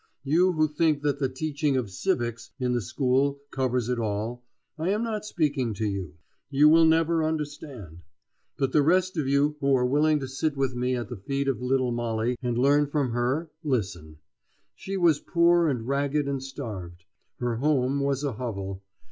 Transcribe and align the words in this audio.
You 0.23 0.53
who 0.53 0.67
think 0.67 1.03
that 1.03 1.19
the 1.19 1.29
teaching 1.29 1.77
of 1.77 1.91
"civics" 1.91 2.49
in 2.59 2.73
the 2.73 2.81
school 2.81 3.39
covers 3.51 3.87
it 3.87 3.99
all, 3.99 4.43
I 4.75 4.89
am 4.89 5.03
not 5.03 5.25
speaking 5.25 5.75
to 5.75 5.85
you. 5.85 6.15
You 6.49 6.69
will 6.69 6.85
never 6.85 7.23
understand. 7.23 8.01
But 8.57 8.71
the 8.71 8.81
rest 8.81 9.15
of 9.15 9.27
you 9.27 9.57
who 9.59 9.75
are 9.75 9.85
willing 9.85 10.19
to 10.21 10.27
sit 10.27 10.57
with 10.57 10.73
me 10.73 10.95
at 10.95 11.09
the 11.09 11.17
feet 11.17 11.47
of 11.47 11.61
little 11.61 11.91
Molly 11.91 12.35
and 12.41 12.57
learn 12.57 12.87
from 12.87 13.11
her, 13.11 13.51
listen: 13.63 14.17
She 14.73 14.97
was 14.97 15.19
poor 15.19 15.67
and 15.67 15.87
ragged 15.87 16.27
and 16.27 16.41
starved. 16.41 17.05
Her 17.37 17.57
home 17.57 17.99
was 17.99 18.23
a 18.23 18.31
hovel. 18.33 18.81